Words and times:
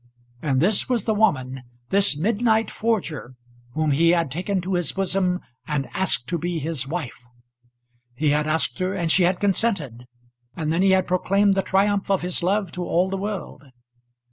And 0.41 0.59
this 0.59 0.89
was 0.89 1.03
the 1.03 1.13
woman, 1.13 1.61
this 1.89 2.17
midnight 2.17 2.71
forger, 2.71 3.35
whom 3.73 3.91
he 3.91 4.09
had 4.09 4.31
taken 4.31 4.59
to 4.61 4.73
his 4.73 4.91
bosom, 4.93 5.41
and 5.67 5.87
asked 5.93 6.25
to 6.29 6.39
be 6.39 6.57
his 6.57 6.87
wife! 6.87 7.27
He 8.15 8.29
had 8.31 8.47
asked 8.47 8.79
her, 8.79 8.95
and 8.95 9.11
she 9.11 9.21
had 9.25 9.39
consented, 9.39 10.07
and 10.55 10.73
then 10.73 10.81
he 10.81 10.89
had 10.89 11.05
proclaimed 11.05 11.53
the 11.53 11.61
triumph 11.61 12.09
of 12.09 12.23
his 12.23 12.41
love 12.41 12.71
to 12.71 12.83
all 12.83 13.09
the 13.09 13.17
world. 13.17 13.61